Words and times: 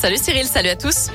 Salut 0.00 0.16
Cyril, 0.16 0.46
salut 0.46 0.68
à 0.68 0.76
tous. 0.76 1.08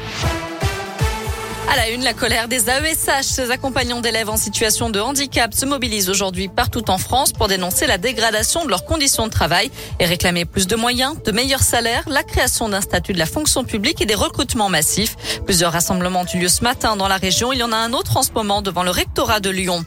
À 1.71 1.77
la 1.77 1.89
une, 1.89 2.03
la 2.03 2.13
colère 2.13 2.49
des 2.49 2.69
AESH, 2.69 3.23
ces 3.23 3.49
accompagnants 3.49 4.01
d'élèves 4.01 4.29
en 4.29 4.35
situation 4.35 4.89
de 4.89 4.99
handicap 4.99 5.53
se 5.53 5.65
mobilisent 5.65 6.09
aujourd'hui 6.09 6.49
partout 6.49 6.89
en 6.89 6.97
France 6.97 7.31
pour 7.31 7.47
dénoncer 7.47 7.87
la 7.87 7.97
dégradation 7.97 8.65
de 8.65 8.69
leurs 8.69 8.83
conditions 8.83 9.25
de 9.25 9.31
travail 9.31 9.71
et 10.01 10.05
réclamer 10.05 10.43
plus 10.43 10.67
de 10.67 10.75
moyens, 10.75 11.15
de 11.23 11.31
meilleurs 11.31 11.63
salaires, 11.63 12.03
la 12.07 12.23
création 12.23 12.67
d'un 12.67 12.81
statut 12.81 13.13
de 13.13 13.19
la 13.19 13.25
fonction 13.25 13.63
publique 13.63 14.01
et 14.01 14.05
des 14.05 14.15
recrutements 14.15 14.67
massifs. 14.67 15.15
Plusieurs 15.45 15.71
rassemblements 15.71 16.23
ont 16.23 16.33
eu 16.33 16.39
lieu 16.39 16.49
ce 16.49 16.61
matin 16.61 16.97
dans 16.97 17.07
la 17.07 17.17
région. 17.17 17.53
Il 17.53 17.59
y 17.59 17.63
en 17.63 17.71
a 17.71 17.77
un 17.77 17.93
autre 17.93 18.17
en 18.17 18.23
ce 18.23 18.33
moment 18.33 18.61
devant 18.61 18.83
le 18.83 18.91
rectorat 18.91 19.39
de 19.39 19.49
Lyon. 19.49 19.85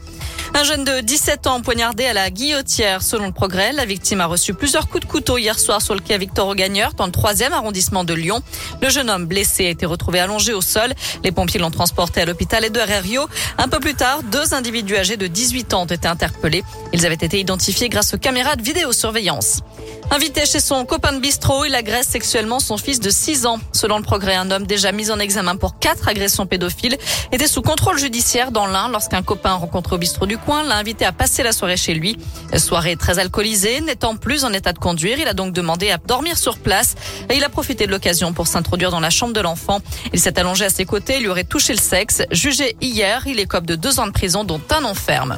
Un 0.57 0.63
jeune 0.63 0.83
de 0.83 1.01
17 1.01 1.45
ans 1.45 1.61
poignardé 1.61 2.05
à 2.05 2.13
la 2.13 2.31
guillotière. 2.31 3.03
Selon 3.03 3.27
le 3.27 3.31
progrès, 3.31 3.73
la 3.73 3.85
victime 3.85 4.21
a 4.21 4.25
reçu 4.25 4.55
plusieurs 4.55 4.87
coups 4.87 5.05
de 5.05 5.07
couteau 5.07 5.37
hier 5.37 5.59
soir 5.59 5.83
sur 5.83 5.93
le 5.93 5.99
quai 5.99 6.17
Victor 6.17 6.47
Augagneur 6.47 6.95
dans 6.95 7.05
le 7.05 7.11
troisième 7.11 7.53
arrondissement 7.53 8.03
de 8.03 8.15
Lyon. 8.15 8.41
Le 8.81 8.89
jeune 8.89 9.07
homme 9.11 9.27
blessé 9.27 9.67
a 9.67 9.69
été 9.69 9.85
retrouvé 9.85 10.19
allongé 10.19 10.53
au 10.53 10.61
sol. 10.61 10.95
Les 11.23 11.31
pompiers 11.31 11.59
l'ont 11.59 11.69
transporté 11.69 12.21
à 12.21 12.25
l'hôpital 12.25 12.65
Edouard 12.65 12.89
Herriot. 12.89 13.27
Un 13.59 13.67
peu 13.67 13.79
plus 13.79 13.93
tard, 13.93 14.23
deux 14.23 14.55
individus 14.55 14.97
âgés 14.97 15.15
de 15.15 15.27
18 15.27 15.75
ans 15.75 15.83
ont 15.83 15.85
été 15.85 16.07
interpellés. 16.07 16.63
Ils 16.91 17.05
avaient 17.05 17.13
été 17.13 17.39
identifiés 17.39 17.87
grâce 17.87 18.15
aux 18.15 18.17
caméras 18.17 18.55
de 18.55 18.63
vidéosurveillance. 18.63 19.61
Invité 20.09 20.45
chez 20.45 20.61
son 20.61 20.85
copain 20.85 21.11
de 21.11 21.19
bistrot, 21.19 21.65
il 21.65 21.75
agresse 21.75 22.07
sexuellement 22.07 22.59
son 22.59 22.77
fils 22.77 23.01
de 23.01 23.09
6 23.09 23.45
ans. 23.45 23.59
Selon 23.73 23.97
le 23.97 24.03
progrès, 24.03 24.35
un 24.35 24.49
homme 24.51 24.65
déjà 24.65 24.93
mis 24.93 25.11
en 25.11 25.19
examen 25.19 25.57
pour 25.57 25.79
quatre 25.79 26.07
agressions 26.07 26.45
pédophiles 26.45 26.97
était 27.33 27.47
sous 27.47 27.61
contrôle 27.61 27.99
judiciaire 27.99 28.51
dans 28.51 28.67
l'Ain 28.67 28.87
lorsqu'un 28.89 29.21
copain 29.21 29.53
rencontré 29.53 29.95
au 29.95 29.99
bistrot 29.99 30.25
du 30.25 30.37
coin 30.37 30.63
l'a 30.63 30.77
invité 30.77 31.03
à 31.05 31.11
passer 31.11 31.43
la 31.43 31.51
soirée 31.51 31.75
chez 31.75 31.93
lui. 31.93 32.17
soirée 32.55 32.95
très 32.95 33.19
alcoolisée, 33.19 33.81
n'étant 33.81 34.15
plus 34.15 34.45
en 34.45 34.53
état 34.53 34.71
de 34.71 34.79
conduire, 34.79 35.19
il 35.19 35.27
a 35.27 35.33
donc 35.33 35.53
demandé 35.53 35.91
à 35.91 35.97
dormir 35.97 36.37
sur 36.37 36.57
place 36.57 36.95
et 37.29 37.35
il 37.35 37.43
a 37.43 37.49
profité 37.49 37.85
de 37.85 37.91
l'occasion 37.91 38.31
pour 38.31 38.47
s'introduire 38.47 38.91
dans 38.91 39.01
la 39.01 39.09
chambre 39.09 39.33
de 39.33 39.41
l'enfant. 39.41 39.81
Il 40.13 40.19
s'est 40.19 40.39
allongé 40.39 40.65
à 40.65 40.69
ses 40.69 40.85
côtés, 40.85 41.19
lui 41.19 41.27
aurait 41.27 41.43
touché 41.43 41.73
le 41.73 41.79
sexe. 41.79 42.21
Jugé 42.31 42.77
hier, 42.81 43.23
il 43.27 43.39
écope 43.39 43.65
de 43.65 43.75
deux 43.75 43.99
ans 43.99 44.07
de 44.07 44.13
prison 44.13 44.45
dont 44.45 44.61
un 44.71 44.85
an 44.85 44.93
ferme. 44.93 45.37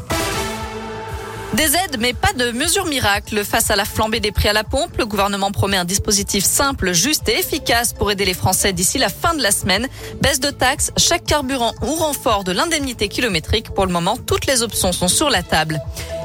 Des 1.53 1.75
aides, 1.75 1.97
mais 1.99 2.13
pas 2.13 2.31
de 2.33 2.51
mesures 2.51 2.85
miracles. 2.85 3.43
Face 3.43 3.71
à 3.71 3.75
la 3.75 3.83
flambée 3.83 4.19
des 4.19 4.31
prix 4.31 4.49
à 4.49 4.53
la 4.53 4.63
pompe, 4.63 4.97
le 4.97 5.07
gouvernement 5.07 5.51
promet 5.51 5.77
un 5.77 5.85
dispositif 5.85 6.43
simple, 6.43 6.93
juste 6.93 7.27
et 7.27 7.39
efficace 7.39 7.91
pour 7.91 8.11
aider 8.11 8.23
les 8.23 8.35
Français 8.35 8.71
d'ici 8.71 8.99
la 8.99 9.09
fin 9.09 9.33
de 9.33 9.41
la 9.41 9.51
semaine. 9.51 9.87
Baisse 10.21 10.39
de 10.39 10.51
taxes, 10.51 10.91
chaque 10.95 11.25
carburant 11.25 11.73
ou 11.81 11.95
renfort 11.95 12.43
de 12.43 12.51
l'indemnité 12.51 13.07
kilométrique. 13.07 13.71
Pour 13.71 13.87
le 13.87 13.91
moment, 13.91 14.15
toutes 14.15 14.45
les 14.45 14.61
options 14.61 14.91
sont 14.91 15.07
sur 15.07 15.31
la 15.31 15.41
table. 15.41 15.81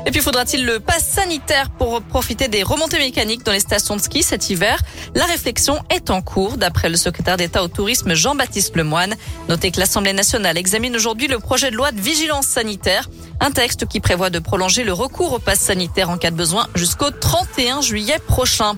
Et 0.06 0.10
puis 0.10 0.20
faudra-t-il 0.20 0.66
le 0.66 0.80
pass 0.80 1.02
sanitaire 1.02 1.70
pour 1.70 2.02
profiter 2.02 2.48
des 2.48 2.62
remontées 2.62 2.98
mécaniques 2.98 3.42
dans 3.42 3.52
les 3.52 3.60
stations 3.60 3.96
de 3.96 4.02
ski 4.02 4.22
cet 4.22 4.50
hiver? 4.50 4.78
La 5.14 5.24
réflexion 5.24 5.78
est 5.88 6.10
en 6.10 6.20
cours, 6.20 6.58
d'après 6.58 6.90
le 6.90 6.96
secrétaire 6.96 7.38
d'État 7.38 7.62
au 7.62 7.68
tourisme 7.68 8.12
Jean-Baptiste 8.12 8.76
Lemoine. 8.76 9.14
Notez 9.48 9.70
que 9.70 9.80
l'Assemblée 9.80 10.12
nationale 10.12 10.58
examine 10.58 10.94
aujourd'hui 10.94 11.26
le 11.26 11.38
projet 11.38 11.70
de 11.70 11.76
loi 11.76 11.90
de 11.90 12.00
vigilance 12.00 12.46
sanitaire, 12.46 13.08
un 13.40 13.50
texte 13.50 13.86
qui 13.86 14.00
prévoit 14.00 14.28
de 14.28 14.40
prolonger 14.40 14.84
le 14.84 14.92
recours 14.92 15.32
au 15.32 15.38
pass 15.38 15.60
sanitaire 15.60 16.10
en 16.10 16.18
cas 16.18 16.30
de 16.30 16.36
besoin 16.36 16.66
jusqu'au 16.74 17.10
31 17.10 17.80
juillet 17.80 18.18
prochain. 18.26 18.74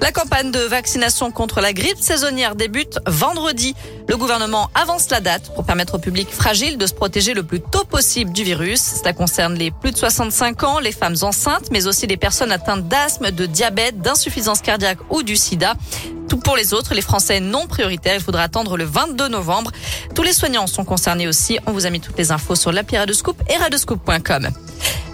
La 0.00 0.12
campagne 0.12 0.50
de 0.50 0.58
vaccination 0.60 1.30
contre 1.30 1.60
la 1.60 1.72
grippe 1.72 1.98
saisonnière 1.98 2.54
débute 2.54 2.98
vendredi. 3.06 3.74
Le 4.08 4.16
gouvernement 4.16 4.68
avance 4.74 5.08
la 5.10 5.20
date 5.20 5.54
pour 5.54 5.64
permettre 5.64 5.94
au 5.94 5.98
public 5.98 6.28
fragile 6.30 6.76
de 6.76 6.86
se 6.86 6.92
protéger 6.92 7.32
le 7.32 7.42
plus 7.42 7.60
tôt 7.60 7.84
possible 7.84 8.32
du 8.32 8.44
virus. 8.44 8.80
Cela 9.00 9.12
concerne 9.12 9.54
les 9.54 9.70
plus 9.70 9.92
de 9.92 9.96
65 9.96 10.62
ans, 10.64 10.78
les 10.78 10.92
femmes 10.92 11.16
enceintes, 11.22 11.70
mais 11.70 11.86
aussi 11.86 12.06
les 12.06 12.16
personnes 12.16 12.52
atteintes 12.52 12.86
d'asthme, 12.86 13.30
de 13.30 13.46
diabète, 13.46 14.00
d'insuffisance 14.00 14.60
cardiaque 14.60 14.98
ou 15.10 15.22
du 15.22 15.36
sida. 15.36 15.74
Tout 16.28 16.38
pour 16.38 16.56
les 16.56 16.74
autres, 16.74 16.94
les 16.94 17.02
Français 17.02 17.40
non 17.40 17.66
prioritaires, 17.66 18.14
il 18.14 18.20
faudra 18.20 18.42
attendre 18.42 18.76
le 18.76 18.84
22 18.84 19.28
novembre. 19.28 19.70
Tous 20.14 20.22
les 20.22 20.32
soignants 20.32 20.66
sont 20.66 20.84
concernés 20.84 21.28
aussi. 21.28 21.58
On 21.66 21.72
vous 21.72 21.86
a 21.86 21.90
mis 21.90 22.00
toutes 22.00 22.18
les 22.18 22.32
infos 22.32 22.56
sur 22.56 22.72
l'appli 22.72 22.98
Radescoop 22.98 23.40
et 23.48 23.56
radescoop.com. 23.56 24.50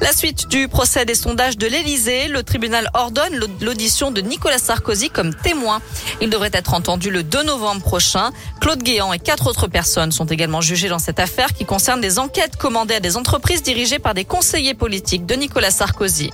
La 0.00 0.12
suite 0.12 0.48
du 0.48 0.66
procès 0.66 1.04
des 1.04 1.14
sondages 1.14 1.58
de 1.58 1.66
l'Elysée, 1.66 2.28
le 2.28 2.42
tribunal 2.42 2.88
ordonne 2.94 3.38
l'audition 3.60 4.10
de 4.10 4.22
Nicolas 4.22 4.58
Sarkozy 4.58 5.10
comme 5.10 5.34
témoin. 5.34 5.82
Il 6.22 6.30
devrait 6.30 6.50
être 6.54 6.72
entendu 6.72 7.10
le 7.10 7.22
2 7.22 7.42
novembre 7.42 7.82
prochain. 7.82 8.30
Claude 8.60 8.82
Guéant 8.82 9.12
et 9.12 9.18
quatre 9.18 9.46
autres 9.46 9.66
personnes 9.66 10.10
sont 10.10 10.24
également 10.24 10.62
jugées 10.62 10.88
dans 10.88 10.98
cette 10.98 11.20
affaire 11.20 11.52
qui 11.52 11.66
concerne 11.66 12.00
des 12.00 12.18
enquêtes 12.18 12.56
commandées 12.56 12.94
à 12.94 13.00
des 13.00 13.18
entreprises 13.18 13.62
dirigées 13.62 13.98
par 13.98 14.14
des 14.14 14.24
conseillers 14.24 14.74
politiques 14.74 15.26
de 15.26 15.34
Nicolas 15.34 15.70
Sarkozy. 15.70 16.30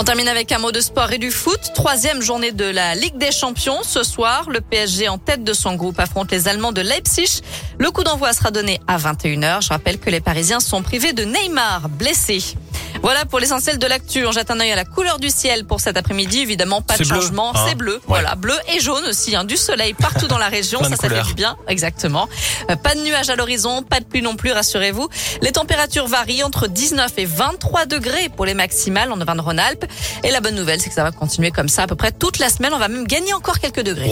On 0.00 0.04
termine 0.04 0.28
avec 0.28 0.52
un 0.52 0.58
mot 0.58 0.70
de 0.70 0.78
sport 0.78 1.10
et 1.10 1.18
du 1.18 1.32
foot. 1.32 1.58
Troisième 1.74 2.22
journée 2.22 2.52
de 2.52 2.64
la 2.64 2.94
Ligue 2.94 3.18
des 3.18 3.32
Champions. 3.32 3.82
Ce 3.82 4.04
soir, 4.04 4.48
le 4.48 4.60
PSG 4.60 5.08
en 5.08 5.18
tête 5.18 5.42
de 5.42 5.52
son 5.52 5.74
groupe 5.74 5.98
affronte 5.98 6.30
les 6.30 6.46
Allemands 6.46 6.70
de 6.70 6.80
Leipzig. 6.80 7.42
Le 7.80 7.90
coup 7.90 8.04
d'envoi 8.04 8.32
sera 8.32 8.52
donné 8.52 8.78
à 8.86 8.96
21h. 8.96 9.60
Je 9.60 9.70
rappelle 9.70 9.98
que 9.98 10.08
les 10.08 10.20
Parisiens 10.20 10.60
sont 10.60 10.82
privés 10.82 11.14
de 11.14 11.24
Neymar, 11.24 11.88
blessé. 11.88 12.38
Voilà 13.02 13.24
pour 13.24 13.38
l'essentiel 13.38 13.78
de 13.78 13.86
l'actu. 13.86 14.26
On 14.26 14.32
jette 14.32 14.50
un 14.50 14.60
œil 14.60 14.72
à 14.72 14.76
la 14.76 14.84
couleur 14.84 15.18
du 15.18 15.30
ciel 15.30 15.64
pour 15.64 15.80
cet 15.80 15.96
après-midi. 15.96 16.40
Évidemment, 16.40 16.82
pas 16.82 16.96
de 16.96 17.04
changement. 17.04 17.52
Hein. 17.54 17.64
c'est 17.68 17.74
bleu. 17.74 18.00
Voilà, 18.06 18.34
bleu 18.34 18.54
et 18.74 18.80
jaune 18.80 19.04
aussi. 19.08 19.36
Hein. 19.36 19.44
Du 19.44 19.56
soleil 19.56 19.94
partout 19.94 20.26
dans 20.26 20.38
la 20.38 20.48
région. 20.48 20.82
ça, 20.82 20.90
ça 20.90 21.08
fait 21.08 21.22
du 21.22 21.34
bien. 21.34 21.56
Exactement. 21.68 22.28
Euh, 22.70 22.76
pas 22.76 22.94
de 22.94 23.00
nuages 23.00 23.30
à 23.30 23.36
l'horizon, 23.36 23.82
pas 23.82 24.00
de 24.00 24.04
pluie 24.04 24.22
non 24.22 24.36
plus, 24.36 24.52
rassurez-vous. 24.52 25.08
Les 25.42 25.52
températures 25.52 26.06
varient 26.06 26.42
entre 26.42 26.66
19 26.68 27.12
et 27.18 27.24
23 27.24 27.86
degrés 27.86 28.28
pour 28.34 28.46
les 28.46 28.54
maximales 28.54 29.12
en 29.12 29.20
Auvergne-Rhône-Alpes. 29.20 29.84
Et 30.24 30.30
la 30.30 30.40
bonne 30.40 30.54
nouvelle, 30.54 30.80
c'est 30.80 30.88
que 30.88 30.94
ça 30.94 31.04
va 31.04 31.12
continuer 31.12 31.50
comme 31.50 31.68
ça 31.68 31.82
à 31.82 31.86
peu 31.86 31.96
près 31.96 32.12
toute 32.12 32.38
la 32.38 32.50
semaine. 32.50 32.72
On 32.74 32.78
va 32.78 32.88
même 32.88 33.06
gagner 33.06 33.32
encore 33.32 33.58
quelques 33.58 33.82
degrés. 33.82 34.10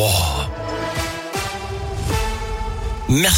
Merci. 3.09 3.35